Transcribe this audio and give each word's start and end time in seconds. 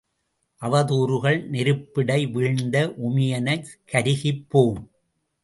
அவதூறுகள் 0.61 1.45
நெருப்பிடை 1.45 2.25
வீழ்ந்த 2.27 2.93
உமியெனக் 3.03 3.69
கருகிப்போம். 3.91 4.81